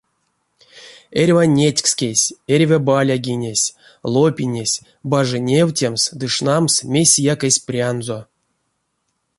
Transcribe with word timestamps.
Эрьва 1.21 1.43
нетькскесь, 1.57 2.25
эрьва 2.53 2.79
балягинесь, 2.87 3.73
лопинесь 4.13 4.81
бажи 5.11 5.39
невтемс 5.49 6.03
ды 6.19 6.25
шнамс 6.35 6.75
мейсэяк 6.93 7.41
эсь 7.47 7.61
прянзо. 7.67 8.19